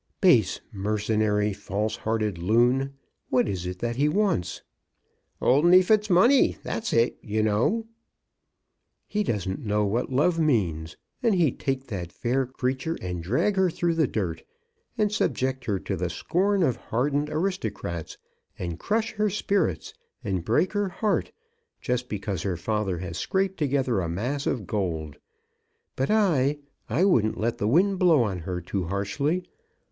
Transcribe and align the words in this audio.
"Base, 0.19 0.61
mercenary, 0.71 1.53
false 1.53 1.97
hearted 1.97 2.39
loon! 2.39 2.95
What 3.29 3.47
is 3.47 3.67
it 3.67 3.77
that 3.77 3.97
he 3.97 4.09
wants?" 4.09 4.63
"Old 5.39 5.63
Neefit's 5.63 6.09
money. 6.09 6.57
That's 6.63 6.91
it, 6.91 7.19
you 7.21 7.43
know." 7.43 7.85
"He 9.07 9.21
doesn't 9.21 9.63
know 9.63 9.85
what 9.85 10.11
love 10.11 10.39
means, 10.39 10.97
and 11.21 11.35
he'd 11.35 11.59
take 11.59 11.85
that 11.85 12.11
fair 12.11 12.47
creature, 12.47 12.97
and 12.99 13.21
drag 13.21 13.55
her 13.57 13.69
through 13.69 13.93
the 13.93 14.07
dirt, 14.07 14.43
and 14.97 15.11
subject 15.11 15.65
her 15.65 15.77
to 15.81 15.95
the 15.95 16.09
scorn 16.09 16.63
of 16.63 16.77
hardened 16.77 17.29
aristocrats, 17.29 18.17
and 18.57 18.79
crush 18.79 19.11
her 19.11 19.29
spirits, 19.29 19.93
and 20.23 20.43
break 20.43 20.73
her 20.73 20.89
heart, 20.89 21.31
just 21.79 22.09
because 22.09 22.41
her 22.41 22.57
father 22.57 22.97
has 22.97 23.19
scraped 23.19 23.57
together 23.59 23.99
a 24.01 24.09
mass 24.09 24.47
of 24.47 24.65
gold. 24.65 25.17
But 25.95 26.09
I, 26.09 26.57
I 26.89 27.05
wouldn't 27.05 27.37
let 27.39 27.59
the 27.59 27.67
wind 27.67 27.99
blow 27.99 28.23
on 28.23 28.39
her 28.39 28.61
too 28.61 28.85
harshly. 28.85 29.43